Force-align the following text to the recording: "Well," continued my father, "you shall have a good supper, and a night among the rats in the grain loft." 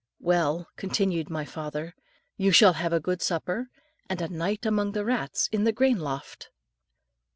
"Well," 0.19 0.67
continued 0.77 1.29
my 1.29 1.45
father, 1.45 1.93
"you 2.35 2.51
shall 2.51 2.73
have 2.73 2.91
a 2.91 2.99
good 2.99 3.21
supper, 3.21 3.69
and 4.09 4.19
a 4.19 4.29
night 4.29 4.65
among 4.65 4.93
the 4.93 5.05
rats 5.05 5.47
in 5.51 5.63
the 5.63 5.71
grain 5.71 5.99
loft." 5.99 6.49